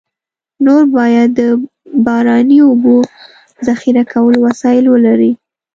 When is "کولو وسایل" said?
4.13-4.85